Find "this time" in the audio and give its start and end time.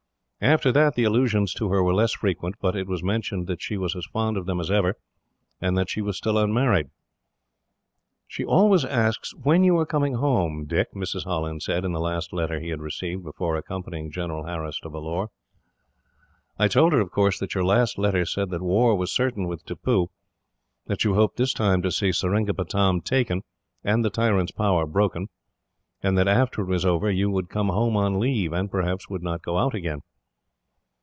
21.37-21.83